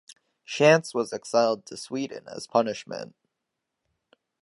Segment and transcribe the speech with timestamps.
[0.47, 3.13] Schantz was exiled to Sweden as punishment.